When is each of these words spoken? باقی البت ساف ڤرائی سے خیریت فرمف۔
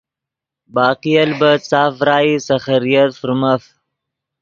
باقی 0.75 1.13
البت 1.23 1.59
ساف 1.69 1.93
ڤرائی 1.99 2.33
سے 2.45 2.55
خیریت 2.65 3.11
فرمف۔ 3.21 3.61